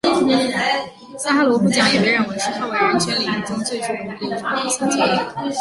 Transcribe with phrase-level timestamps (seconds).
[1.19, 5.47] 萨哈罗夫奖也被认为是捍卫人权领域中最具有荣誉的一项奖励。